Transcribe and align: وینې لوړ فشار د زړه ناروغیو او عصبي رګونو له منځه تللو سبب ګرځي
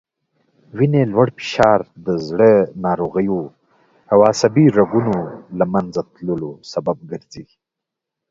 وینې 0.77 1.03
لوړ 1.13 1.27
فشار 1.37 1.79
د 2.05 2.07
زړه 2.27 2.51
ناروغیو 2.85 3.41
او 4.11 4.19
عصبي 4.31 4.65
رګونو 4.77 5.17
له 5.57 5.65
منځه 5.73 6.01
تللو 6.13 6.51
سبب 6.71 6.97
ګرځي 7.11 7.45